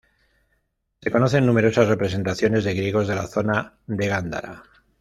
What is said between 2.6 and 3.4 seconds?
de griegos de la